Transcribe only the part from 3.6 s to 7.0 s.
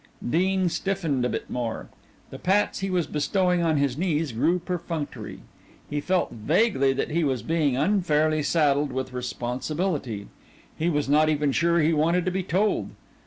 on his knees grew perfunctory. He felt vaguely